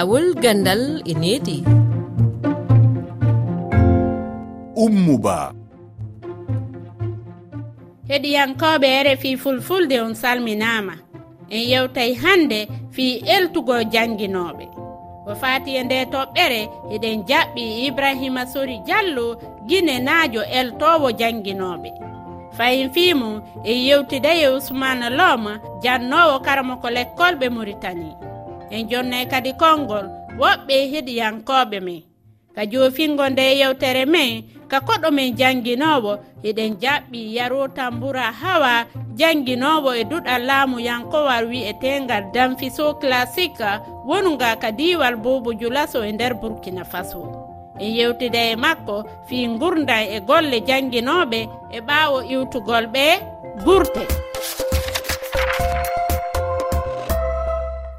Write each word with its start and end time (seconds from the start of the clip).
lawol 0.00 0.32
gandal 0.40 1.04
e 1.04 1.12
needi. 1.12 1.60
Ummuba. 4.84 5.52
Heɗiyankoɓe 8.08 8.88
rfi 9.06 9.36
fulfulde 9.36 10.00
on 10.00 10.14
salminama 10.14 10.94
en 11.50 11.62
yewtay 11.72 12.14
hande 12.22 12.60
fi 12.94 13.06
eltugo 13.34 13.76
janguinoɓe 13.92 14.66
o 15.30 15.34
fati 15.40 15.70
e 15.76 15.82
nde 15.84 15.98
toɓɓere 16.12 16.60
eɗen 16.94 17.18
jaɓɓi 17.28 17.62
ibrahima 17.88 18.42
sori 18.52 18.76
diallo 18.86 19.26
guine 19.68 19.94
naajo 20.06 20.42
eltowo 20.58 21.08
janguinoɓe 21.20 21.90
fayin 22.56 22.90
fimu 22.94 23.30
e 23.64 23.72
yewtida 23.86 24.32
e 24.34 24.48
usmane 24.56 25.08
loma 25.18 25.52
jannowo 25.82 26.36
karama 26.46 26.74
ko 26.82 26.88
lekkolɓe 26.96 27.46
ɓe 27.48 27.54
mauritanie. 27.54 28.29
en 28.70 28.88
jonnay 28.90 29.24
kadi 29.32 29.52
konngol 29.60 30.06
woɓɓe 30.40 30.76
heɗiyankoɓe 30.92 31.78
men. 31.86 32.02
Ka 32.54 32.62
joofingo 32.72 33.24
nde 33.28 33.44
yewtere 33.60 34.04
men 34.14 34.30
ka 34.70 34.78
koɗo 34.86 35.08
men 35.16 35.30
jannginowo 35.38 36.12
eɗen 36.48 36.72
jaɓɓi 36.82 37.20
yaro 37.36 37.68
tambura 37.76 38.26
hawa 38.40 38.72
jannginowo 39.18 39.90
e 40.00 40.02
duɗal 40.10 40.42
laamu 40.48 40.76
yankowal 40.88 41.44
wi'etengal 41.50 42.24
danfiso 42.34 42.86
classique 43.00 43.70
wonuga 44.08 44.50
ka 44.62 44.70
diwal 44.78 45.16
boubou 45.22 45.54
julaso 45.60 45.98
e 46.08 46.12
nder 46.12 46.34
burkina 46.40 46.84
faso. 46.84 47.22
En 47.80 47.90
yewtida 47.98 48.40
e 48.52 48.56
makko 48.56 48.96
fi 49.26 49.46
gurdan 49.60 50.04
e 50.16 50.18
golle 50.28 50.58
jannginoɓe 50.68 51.40
e 51.76 51.78
ɓawo 51.88 52.18
iwtugol 52.32 52.84
ɓe 52.94 53.04
gurte. 53.64 54.04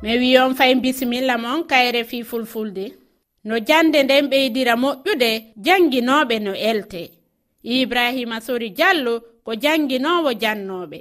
mi 0.03 0.17
wi 0.17 0.37
on 0.37 0.53
fay 0.55 0.73
bisimilla 0.75 1.37
mon 1.37 1.63
kayre 1.63 2.03
fi 2.03 2.23
fulfulde. 2.23 2.85
No 3.43 3.55
jande 3.59 4.03
nden 4.03 4.25
ɓeydira 4.31 4.75
moƴƴude 4.75 5.31
jannginoɓe 5.65 6.35
no 6.41 6.53
elte. 6.53 7.01
Ibrahima 7.63 8.41
sori 8.41 8.69
diallo 8.69 9.13
ko 9.45 9.51
jannginowo 9.63 10.31
jannoɓe. 10.41 10.99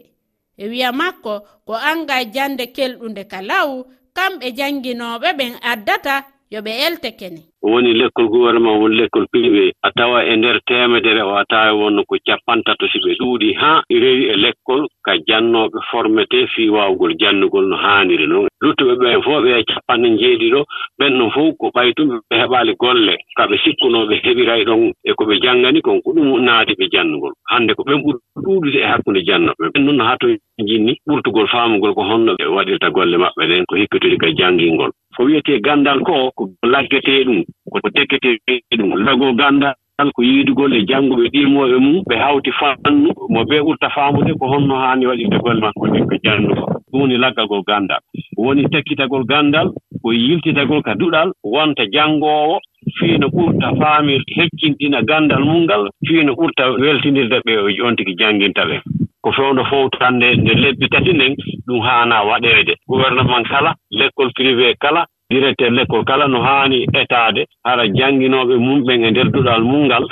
E 0.57 0.69
wiya 0.69 0.93
makko 0.93 1.35
ko 1.67 1.75
anga 1.75 2.25
jande 2.35 2.65
kelɗude 2.77 3.25
ka 3.33 3.41
law 3.43 3.85
kamɓe 4.17 4.47
jannginoɓe 4.59 5.29
ɓen 5.39 5.53
addata 5.63 6.15
yo 6.51 6.61
ɓe 6.61 6.73
elte 6.87 7.11
kene. 7.21 7.43
woni 7.63 7.93
lekkol 7.95 8.29
gouvernement 8.29 8.81
woni 8.81 8.97
lekkol 8.97 9.27
privé 9.33 9.73
a 9.83 9.91
tawa 9.93 10.25
e 10.25 10.37
nder 10.37 10.61
temedere 10.67 11.23
o 11.23 11.37
a 11.37 11.45
tawa 11.45 11.73
wonno 11.73 12.05
ko 12.05 12.17
capantato 12.27 12.89
si 12.89 12.99
ɓe 12.99 13.17
ɗuuɗi 13.21 13.55
haa 13.61 13.83
e 13.89 13.99
rewi 14.01 14.25
e 14.33 14.37
lekkol 14.37 14.87
ka 15.05 15.13
jannooɓe 15.29 15.79
formete 15.91 16.47
fii 16.47 16.69
waawgol 16.69 17.15
janndugol 17.21 17.69
no 17.69 17.77
haaniri 17.77 18.27
noon 18.27 18.49
luttuɓe 18.61 18.95
ɓeen 19.01 19.23
fof 19.23 19.43
ɓe 19.45 19.65
capanɗe 19.65 20.09
jeeɗiɗo 20.21 20.61
ɓen 20.99 21.13
non 21.19 21.31
fof 21.31 21.57
ko 21.59 21.67
ɓaytumɓe 21.75 22.17
ɓe 22.31 22.37
heɓaali 22.41 22.73
golle 22.81 23.15
ka 23.37 23.47
ɓe 23.47 23.57
sikkunooɓe 23.65 24.15
heɓiray 24.25 24.65
ɗon 24.65 24.93
e 25.05 25.13
ko 25.13 25.25
ɓe 25.29 25.35
janngani 25.43 25.81
kon 25.83 26.01
ko 26.03 26.13
ɗum 26.17 26.41
naati 26.45 26.73
ɓe 26.81 26.89
janndugol 26.93 27.33
hannde 27.51 27.75
ko 27.75 27.83
ɓen 27.85 28.01
ɓuri 28.03 28.19
ɗuuɗude 28.45 28.79
e 28.81 28.87
hakkunde 28.89 29.21
jannoɓe 29.29 29.65
ɓen 29.73 29.85
noon 29.85 30.01
haa 30.01 30.17
to 30.17 30.27
jinni 30.69 30.97
ɓurtugol 31.07 31.49
faamugol 31.49 31.95
ko 31.95 32.03
honno 32.09 32.33
ɓe 32.39 32.45
waɗirta 32.57 32.91
golle 32.91 33.17
maɓɓe 33.17 33.45
ɗen 33.51 33.65
ko 33.69 33.77
hikkitudi 33.77 34.17
ka 34.17 34.29
janngingol. 34.39 34.91
ko 35.17 35.25
wiyetee 35.25 35.61
ganndal 35.61 36.01
ko 36.01 36.31
ko 36.37 36.49
laggetee 36.63 37.25
ɗum 37.25 37.45
ko 37.71 37.91
tekketee 37.91 38.39
ɗum. 38.79 38.91
Lago 39.05 39.33
ganndal 39.35 39.75
ko 40.15 40.23
yiidugol 40.23 40.73
e 40.73 40.87
jannguɓe 40.89 41.29
ɗiimooɓe 41.33 41.77
mum 41.79 42.03
ɓe 42.09 42.17
hawti 42.17 42.51
fannu 42.59 43.13
mo 43.29 43.41
ɓe 43.45 43.57
ɓurta 43.67 43.89
faamude 43.95 44.33
ko 44.39 44.47
honno 44.49 44.75
haani 44.83 45.07
waɗirde 45.07 45.39
golle 45.45 45.61
makko 45.61 45.87
ɗe 45.93 46.01
ko 46.09 46.15
janndugo 46.25 46.65
ɗum 46.91 47.01
woni 47.01 47.17
laggagol 47.19 47.63
ganndal 47.69 48.01
woni 48.37 48.65
tekkitagol 48.73 49.25
ganndal 49.25 49.69
ko 50.03 50.13
yiltitagol 50.13 50.83
ka 50.83 50.95
duɗal 50.95 51.33
wonta 51.45 51.85
janngoowo 51.93 52.59
fiino 52.99 53.27
ɓurta 53.29 53.77
faamir 53.81 54.23
heccinɗina 54.37 55.03
ganndal 55.03 55.45
mum 55.45 55.65
ngal 55.65 55.89
fiino 56.07 56.33
ɓurta 56.33 56.71
weltinirde 56.81 57.39
ɓe 57.45 57.83
on 57.85 57.97
tigi 57.97 58.15
jannginta 58.17 58.65
ɓe 58.65 58.81
ko 59.23 59.33
fewndo 59.33 59.65
fowtande 59.65 60.37
nde 60.37 60.53
lebbi 60.55 60.89
tati 60.89 61.13
nden 61.13 61.35
ɗum 61.71 61.81
haana 61.87 62.23
waɗeede 62.29 62.75
gouvernement 62.89 63.45
kala 63.49 63.75
l'école 63.91 64.33
privé 64.35 64.75
kala 64.81 65.07
directeur 65.31 65.71
l'école 65.71 66.05
kala 66.05 66.27
no 66.29 66.43
haani 66.43 66.87
etaade. 67.01 67.47
Hara 67.65 67.85
jannginooɓe 67.87 68.55
mum 68.59 68.81
ɓen 68.87 69.05
e 69.05 69.11
ndeer 69.11 69.31
duɗal 69.31 69.63
mum 69.63 69.85
ngal 69.87 70.05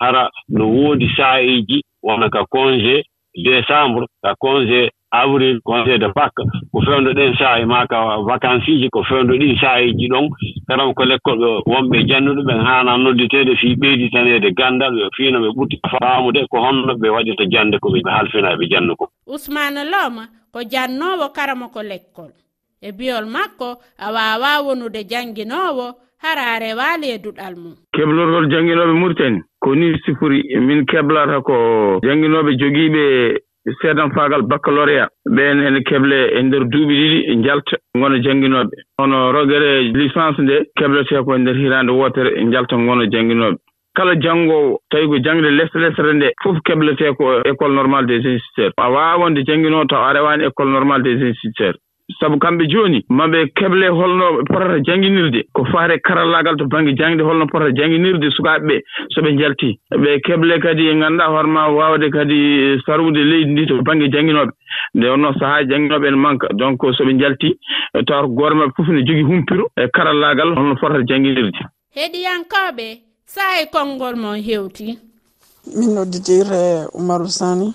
hara 0.00 0.28
no 0.48 0.64
woodi 0.66 1.08
saa'iiji 1.16 1.80
wona 2.02 2.28
ka 2.28 2.44
congé 2.50 3.02
décembre 3.34 4.04
ka 4.22 4.34
congé 4.38 4.90
avril 5.10 5.60
congé 5.64 5.98
de 5.98 6.08
bac 6.14 6.32
ko 6.72 6.80
fewndo 6.84 7.12
ɗen 7.12 7.34
saahi 7.38 7.64
ma 7.64 7.86
ka 7.86 8.18
vacance 8.28 8.68
iji 8.68 8.88
ko 8.90 9.02
fewndo 9.02 9.32
ɗin 9.38 9.56
saahiji 9.60 10.08
ɗon. 10.08 10.28
Karam 10.68 10.92
ko 10.94 11.04
l'école 11.04 11.38
ɓe 11.38 11.48
wonɓe 11.72 12.06
jannuɗo 12.08 12.42
ɓen 12.48 12.60
haana 12.66 12.98
nodditeede 12.98 13.56
fii 13.56 13.76
ɓeyditaneede 13.80 14.50
ganndal 14.58 14.92
ɓe 14.92 15.08
fiino 15.16 15.38
ɓe 15.40 15.48
ɓutti 15.56 15.76
faamude 15.90 16.46
ko 16.50 16.56
honno 16.60 16.92
ɓe 17.00 17.08
waɗirta 17.08 17.44
jannde 17.50 17.78
ko 17.78 17.88
ɓe 17.90 18.00
halfina 18.10 18.56
ɓe 18.56 18.68
jannu 18.70 18.96
ko 18.96 19.08
ousmane 19.26 19.82
loma 19.92 20.28
ko 20.56 20.64
jannowo 20.64 21.28
karamo 21.36 21.68
ko 21.68 21.82
lekkol. 21.82 22.32
E 22.80 22.92
biyol 22.92 23.28
makko 23.28 23.76
a 23.98 24.08
wawa 24.08 24.64
wonude 24.64 25.04
janginowo 25.04 25.92
hara 26.24 26.56
waali 26.74 27.10
e 27.12 27.18
duɗal 27.18 27.56
mum. 27.56 27.74
Keblorgol 27.92 28.48
janginoɓe 28.48 28.92
murtani 28.96 29.42
koni 29.60 29.98
sifori 30.04 30.40
min 30.60 30.86
keblata 30.86 31.42
ko 31.42 32.00
janginoɓe 32.02 32.56
jogiiɓe 32.56 33.02
seedan 33.82 34.12
faagal 34.14 34.42
baccaloria 34.48 35.08
ɓeen 35.28 35.60
ene 35.60 35.80
keble 35.84 36.18
e 36.38 36.42
ndeer 36.42 36.64
duuɓi 36.64 36.94
ɗiɗi 37.00 37.36
njalta 37.36 37.76
ngona 37.96 38.16
jannginooɓe 38.24 38.76
hono 38.98 39.32
rogere 39.32 39.82
licence 39.92 40.40
nde 40.42 40.56
kebletee 40.76 41.22
ko 41.24 41.34
e 41.34 41.38
ndeer 41.38 41.56
hiraande 41.56 41.92
wootere 41.92 42.44
njalta 42.44 42.78
ngona 42.78 43.04
jannginooɓe 43.12 43.58
kala 43.96 44.14
janngoowo 44.20 44.80
tawi 44.90 45.06
ko 45.08 45.18
jangde 45.24 45.50
lesre 45.58 45.80
lesre 45.80 46.12
nde 46.12 46.28
fof 46.42 46.56
kebletee 46.64 47.14
ko 47.16 47.40
école 47.50 47.74
normal 47.74 48.06
des 48.06 48.20
instituteurs. 48.24 48.72
A 48.76 48.90
waawa 48.90 49.18
wonde 49.24 49.40
jannginoo 49.48 49.84
taw 49.86 50.02
a 50.04 50.12
rewaani 50.12 50.44
école 50.44 50.70
normal 50.70 51.02
des 51.02 51.18
instituteurs. 51.28 51.78
Sabu 52.20 52.38
kamɓe 52.38 52.68
jooni 52.70 53.00
maɓe 53.10 53.38
keble 53.56 53.88
holno 53.90 54.44
potata 54.46 54.78
jannginirde 54.86 55.40
ko 55.52 55.64
faare 55.64 55.98
karallaagal 55.98 56.56
to 56.56 56.64
baŋnge 56.70 56.94
jangde 56.96 57.22
holno 57.26 57.46
potata 57.50 57.72
jannginirde 57.74 58.30
sukaaɓe 58.30 58.62
ɓee 58.68 58.82
so 59.10 59.22
ɓe 59.22 59.32
njaltii. 59.32 59.74
Ɓe 60.02 60.20
keble 60.22 60.58
kadi 60.60 60.86
e 60.88 60.94
ngannduɗaa 60.94 61.28
hoore 61.32 61.48
ma 61.48 61.66
waawde 61.68 62.10
kadi 62.10 62.78
sarwude 62.86 63.24
leydi 63.24 63.50
ndi 63.52 63.66
to 63.66 63.82
baŋnge 63.82 64.06
jannginooɓe 64.12 64.52
nde 64.94 65.06
wonno 65.10 65.32
sahaa 65.40 65.64
jannginooɓe 65.64 66.06
ene 66.08 66.16
manque. 66.16 66.46
Donc 66.54 66.78
so 66.94 67.04
ɓe 67.04 67.12
njaltii 67.14 67.54
tawata 68.06 68.22
ko 68.22 68.28
goore 68.28 68.54
maɓɓe 68.54 68.72
fof 68.76 68.88
ne 68.88 69.02
jogii 69.02 69.22
humpiro 69.26 69.66
e 69.76 69.88
karallaagal 69.88 70.54
holno 70.54 70.76
potata 70.76 71.02
jannginirde. 71.08 71.58
Heɗiyankooɓe 71.96 73.05
saye 73.34 73.66
konngol 73.72 74.14
mon 74.22 74.38
hewti? 74.46 74.98
Min 75.76 75.90
nodditirre 75.94 76.86
oumarou 76.94 77.28
sani 77.38 77.68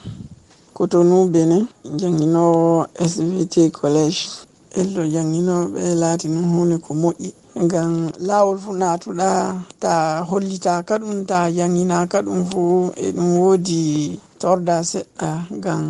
cotonou 0.74 1.26
bene 1.34 1.58
jangguinowo 2.00 2.88
svt 3.12 3.56
collège 3.80 4.22
elɗo 4.80 5.02
jangguinoɓe 5.14 5.82
laati 6.02 6.28
noon 6.34 6.48
hunde 6.56 6.78
ko 6.86 6.92
moƴƴi. 7.02 7.30
Ngam 7.64 7.92
laawol 8.28 8.58
fo 8.64 8.72
naatuɗa 8.82 9.30
ta 9.82 9.94
hollitaka 10.30 10.94
ɗum 11.02 11.26
ta 11.30 11.38
jangginaka 11.58 12.18
ɗum 12.26 12.42
fo 12.52 12.62
e 12.96 13.12
ɗum 13.16 13.30
woodi 13.40 13.82
torda 14.42 14.76
seɗɗa 14.92 15.30
ngam 15.58 15.84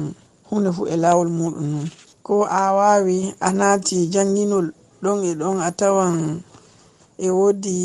hunde 0.49 0.69
fo 0.75 0.83
e 0.87 0.95
laawol 1.03 1.29
muɗum 1.37 1.65
noon 1.73 1.87
ko 2.25 2.35
a 2.49 2.73
wawi 2.77 3.17
a 3.39 3.49
naati 3.59 3.97
jangginol 4.13 4.67
ɗon 5.03 5.19
e 5.23 5.31
ɗon 5.39 5.57
a 5.61 5.69
tawan 5.79 6.15
e 7.21 7.29
woodi 7.37 7.77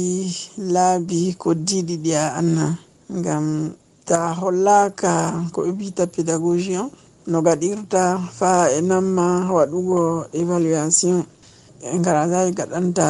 laabi 0.74 1.20
ko 1.40 1.48
diɗi 1.66 1.94
ɗi 2.04 2.12
a 2.16 2.40
anna 2.40 2.66
ngam 3.18 3.46
ta 4.08 4.18
hollaka 4.40 5.10
ko 5.52 5.58
ɓe 5.64 5.70
mbita 5.76 6.04
pédagogie 6.14 6.78
on 6.82 6.90
no 7.30 7.38
gaɗirta 7.46 8.02
fa 8.38 8.50
e 8.70 8.80
namma 8.90 9.26
waɗugo 9.56 10.00
évaluation. 10.40 11.18
E 11.82 11.98
garasaji 12.04 12.50
gaɗanta 12.58 13.06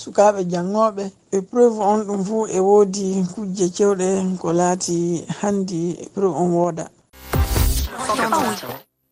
sukaɓe 0.00 0.40
jangoɓe 0.52 1.04
épreuve 1.36 1.78
e 1.80 1.86
on 1.92 2.00
ɗum 2.06 2.20
fuu 2.28 2.42
e 2.46 2.58
woodi 2.68 3.06
kujje 3.32 3.66
cewɗe 3.76 4.08
ko 4.40 4.48
laati 4.58 4.96
handi 5.40 5.80
épreuve 6.04 6.34
e 6.36 6.40
on 6.42 6.50
wooda. 6.56 6.84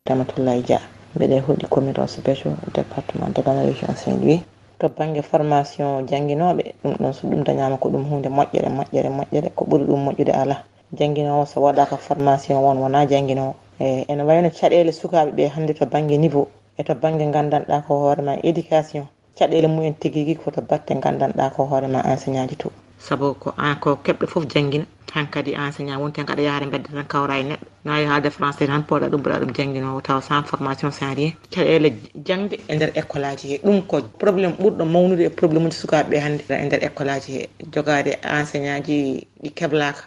Tamatullahi 0.05 0.61
dia 0.67 0.79
mbeɗe 1.15 1.37
huuɗi 1.45 1.65
comité 1.73 2.03
spécial 2.07 2.53
département 2.77 3.29
de 3.35 3.41
la 3.45 3.63
région 3.67 3.89
saint 3.95 4.17
louis 4.21 4.41
to 4.79 4.89
banggue 4.89 5.21
formation 5.21 6.05
jangguinoɓe 6.07 6.63
ɗum 6.83 6.93
ɗon 6.99 7.13
so 7.13 7.27
ɗum 7.27 7.43
dañama 7.43 7.77
ko 7.77 7.89
ɗum 7.89 8.03
hunde 8.09 8.29
moƴƴere 8.29 8.69
moƴƴere 8.69 9.09
moƴƴere 9.09 9.49
ko 9.55 9.65
ɓuuri 9.65 9.83
ɗum 9.85 10.01
moƴƴude 10.05 10.31
ala 10.31 10.63
jangguinowo 10.97 11.45
so 11.45 11.61
waɗaka 11.61 11.97
formation 11.97 12.57
won 12.63 12.77
wona 12.77 13.05
jangguinowo 13.05 13.55
eyyi 13.79 14.01
eh, 14.01 14.05
ene 14.11 14.23
wayno 14.23 14.49
caɗele 14.49 14.91
sukaɓe 14.91 15.31
ɓe 15.37 15.47
hande 15.53 15.73
to 15.73 15.85
banggue 15.85 16.17
niveau 16.17 16.47
e 16.77 16.83
to 16.83 16.93
banggue 16.95 17.31
gandanɗa 17.31 17.85
ko 17.85 17.93
hoorema 18.01 18.33
éducation. 18.43 19.05
Caɗele 19.37 19.67
mumen 19.67 19.93
tigui 19.99 20.23
rigui 20.25 20.35
koto 20.43 20.61
batte 20.61 20.93
gandanɗa 21.03 21.53
ko 21.55 21.65
hoorema 21.69 22.01
enseignant 22.11 22.49
ji 22.49 22.55
to. 22.55 22.71
saabu 22.99 23.33
ko 23.39 23.53
an 23.57 23.75
ko 23.79 23.89
keɓɗo 24.05 24.25
foof 24.27 24.45
jangguina 24.53 24.85
hankkadi 25.17 25.51
enseignant 25.53 26.01
wonti 26.01 26.21
hen 26.21 26.29
aɗa 26.29 26.43
yaare 26.49 26.65
bedde 26.71 26.89
tan 26.93 27.07
kawra 27.13 27.39
e 27.39 27.43
neɗɗo. 27.43 27.65
Nawi 27.85 28.05
haalde 28.05 28.29
français 28.37 28.67
tan 28.67 28.83
poɗa 28.89 29.09
ɗum 29.11 29.19
mbaɗa 29.21 29.39
ɗum 29.41 29.51
jangguinowo 29.57 30.01
taw 30.01 30.19
sans 30.21 30.43
formation 30.43 30.91
sans 30.91 31.13
rien. 31.15 31.31
Caɗele 31.53 31.87
e 31.87 31.93
jangde 32.27 32.55
e 32.69 32.75
nder 32.75 32.91
école 32.95 33.25
aji 33.31 33.47
he. 33.51 33.57
Ɗum 33.65 33.81
ko 33.87 34.01
probléme 34.19 34.55
ɓurɗo 34.61 34.83
mawnude 34.85 35.23
e 35.25 35.29
probléme 35.29 35.67
uji 35.67 35.77
sukaɓeɓe 35.81 36.17
hannde. 36.25 36.43
E 36.49 36.65
nder 36.65 36.83
école 36.87 37.09
aji 37.09 37.31
he. 37.37 37.49
Jogade 37.73 38.11
enseignant 38.23 38.85
ji 38.85 39.27
ɗi 39.43 39.49
keblaka 39.53 40.03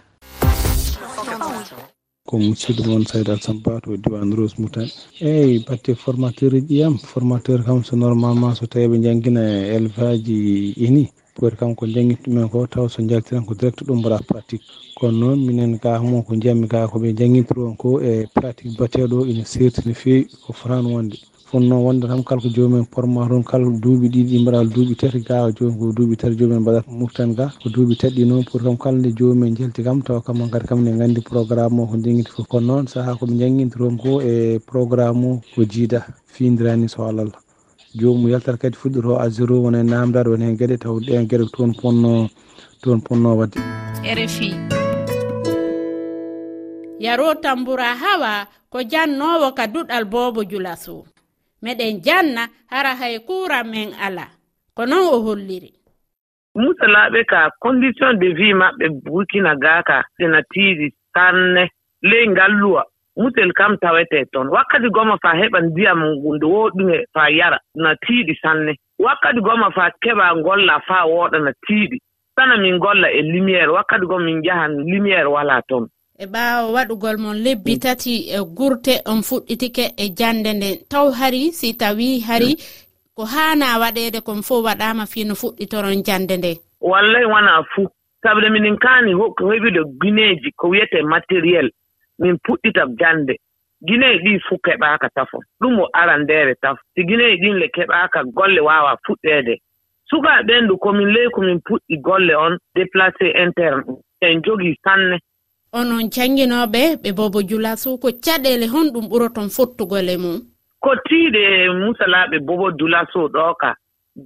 ko 2.29 2.39
musidɗo 2.39 2.83
moon 2.87 3.05
sayda 3.07 3.35
samba 3.43 3.81
to 3.83 3.97
diwan 3.97 4.31
rose 4.37 4.55
moutane 4.59 4.93
eyyi 5.21 5.65
batte 5.67 5.95
formateur 5.97 6.55
uji 6.55 6.67
ƴiyam 6.69 6.95
formateur 6.99 7.65
kam 7.65 7.83
so 7.83 7.97
normalement 7.97 8.55
so 8.55 8.67
tawi 8.67 8.87
ɓe 8.87 9.03
jangguina 9.03 9.43
e 9.43 9.75
élevage 9.77 10.23
ji 10.25 10.75
ini. 10.87 11.11
ko 11.41 11.51
kam 11.59 11.75
ko 11.75 11.87
jangguintumen 11.87 12.49
ko 12.53 12.67
taw 12.67 12.87
so 12.89 13.01
jaltiran 13.03 13.47
ko 13.47 13.55
direct 13.55 13.81
ɗum 13.87 13.99
mbaɗa 14.01 14.19
pratique. 14.29 14.65
Kono 14.99 15.19
noon 15.19 15.39
minen 15.47 15.79
ga 15.83 15.99
mo 16.03 16.23
ko 16.23 16.35
jiyammi 16.37 16.69
ga 16.69 16.87
koɓe 16.87 17.17
jangguintoro 17.19 17.67
on 17.69 17.77
ko 17.77 18.01
e 18.01 18.27
pratique 18.35 18.77
bateɗo 18.79 19.25
ina 19.27 19.45
serti 19.45 19.81
no 19.89 19.95
fewi 19.95 20.29
ko 20.45 20.53
fotano 20.53 20.89
wonde. 20.95 21.17
Fonno 21.51 21.83
wonde 21.83 22.07
tan 22.07 22.23
kala 22.23 22.41
ko 22.41 22.49
jomumen 22.49 22.87
porma 22.87 23.27
toon 23.29 23.43
kala 23.43 23.65
duuɓi 23.83 24.07
ɗiɗi 24.09 24.39
mbaɗa 24.43 24.65
duuɓi 24.71 24.95
tati 24.97 25.19
ga 25.21 25.51
joni 25.51 25.75
ko 25.79 25.91
duuɓi 25.97 26.17
tati 26.17 26.37
jomumen 26.39 26.63
mbaɗata 26.63 26.91
moftan 26.93 27.35
ga 27.35 27.51
ko 27.63 27.69
duuɓi 27.69 27.97
tati 27.99 28.25
noon 28.25 28.45
pour 28.45 28.63
kam 28.63 28.77
kala 28.77 28.99
nde 28.99 29.11
jomumen 29.19 29.57
jalti 29.57 29.83
kam 29.83 30.03
tawa 30.03 30.21
kamma 30.23 30.47
kadi 30.49 30.67
kam 30.69 30.85
ne 30.85 30.93
gandi 30.97 31.21
programme 31.21 31.81
o 31.81 31.87
ko 31.87 31.97
jangguinti 31.97 32.31
fof 32.31 32.47
kono 32.47 32.67
noon 32.67 32.87
saaha 32.87 33.17
koɓe 33.19 33.35
jangguintoron 33.41 33.97
ko 33.99 34.21
e 34.23 34.59
programme 34.61 35.25
o 35.27 35.41
ko 35.55 35.65
jiida 35.65 36.07
findirani 36.27 36.87
so 36.89 37.03
alallah 37.03 37.50
jomum 37.95 38.31
yaltata 38.31 38.59
kadi 38.59 38.77
fuɗɗoto 38.77 39.19
à 39.19 39.29
zéro 39.29 39.63
wona 39.63 39.81
e 39.81 39.83
namdade 39.83 40.29
wona 40.31 40.45
hen 40.47 40.57
gueɗe 40.57 40.77
taw 40.79 40.99
ɗen 41.01 41.27
gueɗe 41.29 41.47
toon 41.55 41.73
ponno 41.75 42.29
toon 42.83 43.01
ponno 43.01 43.37
wadde. 43.39 43.59
Rfi 44.05 44.55
yaro 47.01 47.35
tambura 47.35 47.95
hawa 47.95 48.47
ko 48.71 48.79
jannowo 48.83 49.53
ka 49.57 49.67
duɗal 49.67 50.05
bobo 50.05 50.45
julaso 50.45 51.05
meɗen 51.63 52.01
janna 52.05 52.49
hara 52.71 52.95
hay 52.95 53.19
kuran 53.27 53.65
men 53.71 53.91
ala. 54.01 54.27
Ko 54.75 54.87
noon 54.87 55.09
o 55.15 55.23
holliri? 55.27 55.73
Musalaaɓe 56.55 57.25
ka 57.27 57.51
condition 57.61 58.15
de 58.19 58.29
vie 58.39 58.55
maɓɓe 58.55 58.87
burkina 59.05 59.55
ga 59.57 59.83
ka 59.83 60.05
tiiɗi 60.53 60.95
sanne 61.15 61.69
ley 62.03 62.27
ngalluwa. 62.29 62.83
mutel 63.17 63.53
kam 63.53 63.77
tawetee 63.83 64.25
toon 64.33 64.49
wakkati 64.49 64.89
goma 64.91 65.19
faa 65.23 65.35
heɓa 65.41 65.61
ndiyam 65.61 66.01
nde 66.37 66.47
wooɗume 66.47 66.97
faa 67.15 67.29
yara 67.29 67.59
na 67.75 67.95
tiiɗi 68.07 68.35
sanne. 68.43 68.73
Wakkati 68.99 69.41
goma 69.41 69.71
faa 69.71 69.91
keɓaa 70.03 70.37
ngolla 70.37 70.81
faa 70.89 71.05
wooɗa 71.07 71.39
na 71.45 71.53
tiiɗi. 71.67 71.99
Sana 72.37 72.57
min 72.57 72.79
golla 72.79 73.09
e 73.11 73.23
lumiére 73.23 73.73
wakkati 73.73 74.07
goma 74.07 74.25
min 74.25 74.39
njahan 74.39 74.73
lumiére 74.91 75.29
walaa 75.29 75.63
toon 75.69 75.87
e 76.21 76.27
ɓaawa 76.27 76.73
waɗugol 76.77 77.17
mon 77.19 77.37
lebbi 77.45 77.73
mm. 77.75 77.81
tati 77.81 78.13
e 78.37 78.39
gurte 78.57 78.95
on 79.11 79.21
fuɗɗitike 79.29 79.85
e 79.97 80.05
jannde 80.19 80.51
nden 80.55 80.77
taw 80.91 81.07
hari 81.19 81.53
si 81.59 81.69
tawii 81.81 82.21
hari 82.29 82.53
mm. 82.55 82.61
ko 83.17 83.23
haana 83.25 83.79
waɗeede 83.83 84.21
kon 84.27 84.43
fof 84.43 84.65
waɗaama 84.69 85.05
fii 85.13 85.25
no 85.25 85.35
fuɗɗitoron 85.35 86.05
jannde 86.07 86.37
nde. 86.37 86.53
Wallay 86.91 87.25
wonaa 87.25 87.63
fuu 87.73 87.89
sabu 88.23 88.41
de 88.41 88.49
minen 88.51 88.77
kaani 88.77 89.13
heɓude 89.15 89.81
guineeji 90.01 90.51
ko 90.57 90.69
wiyetee 90.69 91.03
matériel. 91.03 91.69
min 92.21 92.37
puɗɗitam 92.45 92.91
jannde 93.01 93.35
gineeji 93.87 94.23
ɗi 94.25 94.41
fuu 94.47 94.59
keɓaaka 94.65 95.09
tafo 95.15 95.39
ɗum 95.61 95.81
o 95.81 95.87
arandeere 95.93 96.55
taf. 96.63 96.79
Si 96.95 97.01
gineeji 97.09 97.41
ɗin 97.43 97.59
le 97.59 97.67
keɓaaka 97.69 98.25
golle 98.37 98.61
waawaa 98.61 98.97
fuɗɗeede 99.07 99.55
sukaaɓe 100.11 100.43
ɓenndu 100.47 100.75
ɗu 100.75 100.79
komin 100.79 101.09
ley 101.15 101.29
ko 101.35 101.41
min 101.43 101.61
puɗɗi 101.67 101.97
golle 102.07 102.35
on 102.37 102.55
déplacé 102.75 103.27
interne. 103.45 103.85
En 104.21 104.43
jogii 104.45 104.77
sanne. 104.85 105.17
Onon 105.73 106.11
cannginooɓe 106.15 106.97
ɓe 107.03 107.11
bobo 107.17 107.41
jula 107.43 107.77
sow 107.77 107.97
ko 107.97 108.09
caɗeele 108.25 108.67
honɗum 108.69 109.09
ɓuroton 109.11 109.49
fottugole 109.57 110.17
mum. 110.19 110.39
Ko 110.81 110.91
tiiɗe 111.07 111.43
musalaaɓe 111.81 112.39
bobo 112.47 112.71
dula 112.73 113.07
sow 113.13 113.29
ɗoo 113.29 113.55
ka 113.55 113.75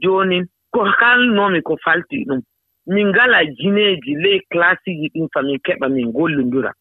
joonin 0.02 0.44
ko 0.72 0.80
kalnoomi 1.00 1.62
ko 1.62 1.76
falti 1.84 2.24
ɗum. 2.26 2.40
Min 2.86 3.08
ngala 3.08 3.44
jineeji 3.58 4.14
ley 4.24 4.40
classe 4.50 4.90
ɗin 5.12 5.28
fa 5.32 5.42
min 5.42 5.58
keɓa 5.64 5.88
min 5.88 6.08
ngollondira 6.08 6.72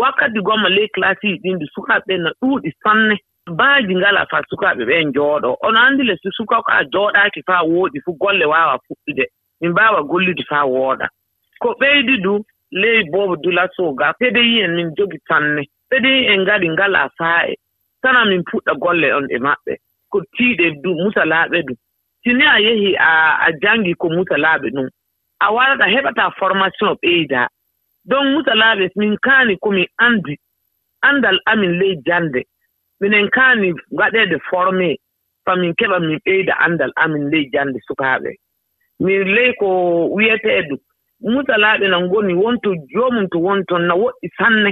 wakkati 0.00 0.40
gomma 0.46 0.68
ley 0.68 0.88
classes 0.94 1.40
ɗin 1.42 1.58
ɗi 1.60 1.66
sukaaɓe 1.74 2.14
no 2.18 2.30
ɗuuɗi 2.40 2.70
sanne. 2.82 3.16
Baaji 3.58 3.94
ngalaa 3.96 4.26
faa 4.30 4.42
sukaaɓe 4.50 4.82
ɓeen 4.88 5.08
njooɗoo 5.10 5.56
ono 5.66 5.78
anndi 5.86 6.02
le 6.08 6.14
so 6.22 6.28
suka 6.36 6.56
ko 6.64 6.70
a 6.72 6.84
jooɗaaki 6.92 7.40
faa 7.48 7.62
wooɗi 7.70 7.98
fuu 8.04 8.16
golle 8.22 8.44
waawa 8.52 8.78
fuɗɗude. 8.86 9.24
Min 9.60 9.70
mbaawa 9.72 10.00
gollude 10.10 10.42
faa 10.50 10.64
wooɗa 10.74 11.06
ko 11.62 11.68
ɓeydi 11.80 12.14
du 12.24 12.32
ley 12.70 13.04
boobo 13.12 13.36
dulatoo 13.36 13.92
gaa 13.94 14.12
pedei 14.18 14.60
en 14.64 14.72
min 14.76 14.88
jogi 14.96 15.18
sanne. 15.28 15.62
Pedei 15.90 16.26
en 16.32 16.40
ngari 16.42 16.68
ngalaa 16.70 17.08
faa'e 17.18 17.54
sana 18.02 18.24
min 18.24 18.42
puɗɗa 18.48 18.72
golle 18.82 19.08
on 19.14 19.26
e 19.30 19.38
maɓɓe. 19.38 19.72
Ko 20.10 20.18
tiiɗe 20.36 20.66
du 20.82 20.90
musalaaɓe 21.02 21.58
du. 21.68 21.74
Sini 22.24 22.44
a 22.46 22.58
yehi 22.60 22.96
a 23.46 23.48
janngi 23.62 23.94
ko 23.94 24.08
musalaaɓe 24.08 24.68
ɗum 24.74 24.88
a 25.40 25.52
warata 25.52 25.84
heɓataa 25.94 26.30
formation 26.38 26.96
ɓeydaa. 27.02 27.46
donc 28.10 28.26
musalaaɓe 28.34 28.84
min 28.96 29.16
kaani 29.26 29.54
komin 29.64 29.86
anndi 30.06 30.34
anndal 31.08 31.38
amin 31.46 31.72
ley 31.80 31.94
jannde. 32.06 32.40
Minen 33.00 33.28
kaani 33.36 33.68
ngaɗeede 33.94 34.36
formé 34.50 34.88
famin 35.44 35.72
keɓa 35.78 35.98
min 36.00 36.18
ɓeyda 36.24 36.54
anndal 36.64 36.92
amin 37.02 37.24
ley 37.32 37.44
jannde 37.52 37.78
sukaaɓe. 37.86 38.30
Min 39.00 39.22
ley 39.34 39.52
ko 39.60 39.68
wiyetee 40.16 40.62
musalaaɓe 41.32 41.86
no 41.88 41.98
ngoni 42.06 42.34
wonto 42.42 42.70
joomum 42.92 43.26
to 43.32 43.38
woni 43.44 43.62
toon 43.68 43.86
no 43.88 43.94
woɗɗi 44.02 44.28
sanne 44.38 44.70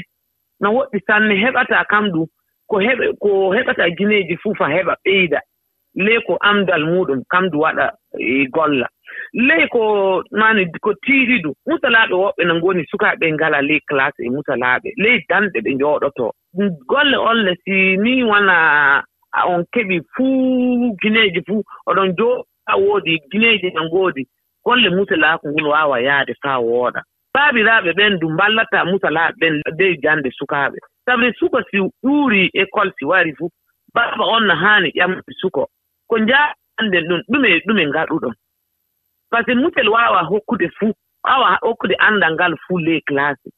no 0.60 0.68
woɗɗi 0.76 0.98
sanne 1.06 1.34
heɓataa 1.42 1.84
kam 1.90 2.04
ɗum 2.12 2.26
ko 2.70 2.76
heɓe 2.86 3.04
ko 3.22 3.30
heɓata 3.56 3.84
gineeji 3.96 4.36
fuu 4.42 4.54
fa 4.58 4.66
heɓa 4.74 4.94
ɓeyda. 5.04 5.38
ley 5.94 6.18
ko 6.26 6.36
amdal 6.40 6.84
muɗum 6.86 7.20
kamdu 7.28 7.58
waɗa 7.60 7.86
e, 8.18 8.46
golla. 8.54 8.86
Ley 9.32 9.66
ko 9.68 10.22
mani 10.30 10.64
ko 10.84 10.90
tiiɗiɗu 11.04 11.50
musalaaɓe 11.66 12.14
woɓɓe 12.22 12.42
no 12.46 12.54
ngoni 12.56 12.82
sukaaɓe 12.90 13.26
ngala 13.32 13.58
ley 13.68 13.80
classe 13.88 14.20
e 14.26 14.30
musalaaɓe 14.30 14.88
ley 15.02 15.16
danɗe 15.28 15.58
ɓe 15.64 15.70
njooɗotoo 15.74 16.30
golle 16.90 17.16
olle 17.30 17.52
si 17.64 17.96
ni 17.96 18.22
wona 18.30 19.02
on 19.52 19.62
keɓi 19.72 19.96
fuu 20.14 20.96
gineeji 21.02 21.40
fuu 21.46 21.62
oɗon 21.90 22.08
jooɗa 22.18 22.72
woodi 22.84 23.14
gineeji 23.30 23.68
no 23.74 23.82
ngoodi. 23.84 24.22
Golle 24.64 24.88
musalaaku 24.90 25.48
ngun 25.48 25.66
waawa 25.72 25.96
yahde 26.00 26.34
faa 26.42 26.58
wooɗa. 26.60 27.00
Baabiraaɓe 27.34 27.90
ɓen 27.98 28.18
du 28.20 28.28
mballata 28.30 28.84
musalaaɓe 28.84 29.34
ɓen 29.40 29.54
dey 29.78 29.96
jannde 30.02 30.30
sukaaɓe. 30.38 30.76
Sabu 31.04 31.26
suka 31.38 31.58
si 31.70 31.78
ɗuuri 32.02 32.50
école 32.62 32.92
si 32.98 33.04
wari 33.04 33.32
fuu 33.38 33.48
baaba 33.94 34.24
on 34.24 34.46
no 34.46 34.54
haani 34.54 34.88
ƴamde 34.96 35.32
suko 35.40 35.68
ko 36.12 36.18
njaannden 36.18 37.04
ɗum 37.08 37.20
ɗume 37.32 37.48
ɗume 37.66 37.82
ngaɗuɗon. 37.90 38.34
Par 39.30 39.40
ce 39.46 39.52
que 39.52 39.54
mutel 39.62 39.88
waawa 39.88 40.20
hokkude 40.30 40.68
fuu 40.78 40.92
waawa 41.24 41.48
hokkude 41.64 41.94
anndal 42.06 42.32
ngal 42.34 42.54
fuu 42.64 42.78
ley 42.86 43.00
classe 43.08 43.48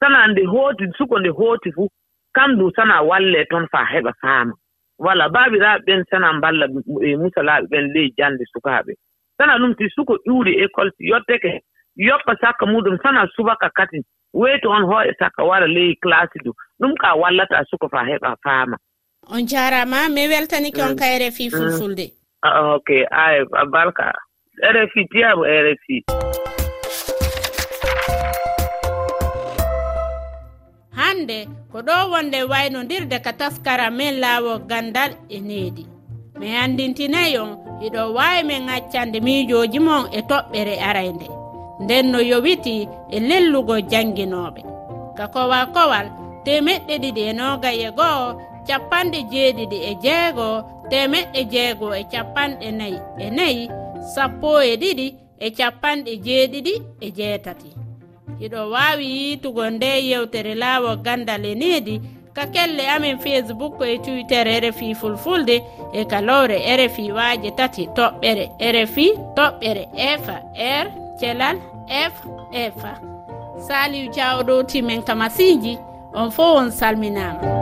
sana 0.00 0.26
nde 0.30 0.42
hooti 0.52 0.84
suko 0.98 1.14
nde 1.18 1.28
hooti 1.38 1.70
fuu 1.76 1.88
kamdu 2.36 2.64
sana 2.76 2.96
wallee 3.08 3.44
toon 3.50 3.66
faa 3.72 3.84
heɓa 3.92 4.12
faama. 4.20 4.54
Voilà 5.04 5.24
baabiraaɓe 5.34 5.82
ɓen 5.86 6.02
sana 6.10 6.28
mballa 6.38 6.66
e 7.06 7.16
musalaaɓe 7.22 7.66
ɓen 7.72 7.84
ley 7.94 8.08
jannde 8.18 8.44
sukaaɓe. 8.52 8.92
Sana 9.38 9.52
ɗum 9.60 9.72
si 9.78 9.84
suko 9.96 10.12
ƴuuri 10.26 10.52
école 10.64 10.90
si 10.96 11.02
yotteke 11.10 11.50
yoɓɓa 12.08 12.32
sakka 12.42 12.64
muɗum 12.72 12.96
sana 13.02 13.20
subaka 13.36 13.68
kati 13.78 13.98
weyto 14.40 14.68
on 14.76 14.82
hooƴe 14.90 15.12
sakka 15.20 15.42
wara 15.50 15.66
ley 15.76 15.94
classe 16.02 16.38
du. 16.44 16.50
Ɗum 16.80 16.92
ka 17.02 17.08
wallata 17.22 17.64
suko 17.70 17.86
faa 17.88 18.04
heɓa 18.10 18.30
faama. 18.44 18.76
on 19.30 19.46
jarama 19.46 20.08
mi 20.08 20.28
weltanike 20.28 20.82
on 20.82 20.92
mm. 20.92 20.98
ka 20.98 21.06
rfi 21.18 21.48
mm. 21.48 21.50
fulfulde. 21.50 22.06
Ah, 22.42 22.74
ok. 22.74 22.88
Ay 23.10 23.44
barka. 23.70 24.12
Rfi 24.62 25.08
tiyamo 25.08 25.44
rfi 25.44 26.04
hande 30.96 31.48
ko 31.72 31.78
ɗo 31.82 32.10
wonde 32.10 32.42
waynodirde 32.42 33.18
ka 33.24 33.32
taskara 33.32 33.90
men 33.90 34.20
laawo 34.20 34.58
gandal 34.58 35.12
e 35.28 35.40
needi. 35.40 35.86
Mi 36.38 36.56
andintinayi 36.56 37.38
on 37.38 37.52
iɗo 37.86 38.14
wawi 38.14 38.42
min 38.44 38.68
accande 38.68 39.20
miijoji 39.20 39.78
mon 39.78 40.08
e 40.12 40.20
toɓɓere 40.20 40.74
arayde 40.88 41.28
nden 41.80 42.12
no 42.12 42.18
yowiti 42.20 42.88
e 43.10 43.20
lellugo 43.20 43.80
janguinoɓe 43.90 44.60
ka 45.16 45.24
kowa 45.34 45.66
kowal 45.74 46.06
temeɗɗe 46.44 46.94
ɗiɗi 47.02 47.22
e 47.30 47.32
noga 47.32 47.70
e 47.72 47.88
goho 47.98 48.49
capanɗe 48.66 49.18
jeeɗiɗi 49.32 49.78
e 49.90 49.92
jeego 50.04 50.46
temeɗɗe 50.90 51.40
jeego 51.52 51.88
e 52.00 52.02
capanɗe 52.12 52.68
nayi 52.78 52.98
e 53.18 53.30
nayi 53.36 53.62
sappo 54.14 54.50
e 54.62 54.76
ɗiɗi 54.82 55.06
e 55.38 55.50
capanɗe 55.58 56.12
jeeɗiɗi 56.26 56.74
e 57.00 57.08
jeetati. 57.18 57.70
Hiɗo 58.40 58.60
waawi 58.72 59.06
yiitugo 59.16 59.70
nde 59.70 59.88
yewtere 60.08 60.54
laawo 60.62 60.96
gandal 61.04 61.44
e 61.44 61.54
needi 61.54 61.94
ka 62.32 62.46
kelle 62.46 62.88
amen 62.88 63.18
facebook 63.18 63.74
e 63.86 63.98
twitter 63.98 64.46
rfi 64.64 64.94
fulfulde 64.94 65.62
e 65.92 66.04
kalowre 66.04 66.58
rfi 66.76 67.12
waaje 67.12 67.50
tati 67.50 67.86
toɓɓere 67.96 68.44
rfi 68.74 69.06
toɓɓere 69.36 69.84
efa 69.94 70.36
r 70.56 70.86
thelal 71.20 71.56
f 71.88 72.14
efa 72.52 72.92
saliw 73.66 74.06
jawɗo 74.16 74.62
timen 74.62 75.02
ka 75.02 75.14
masiji 75.14 75.78
on 76.14 76.30
fo 76.30 76.54
on 76.54 76.70
salminama 76.70 77.59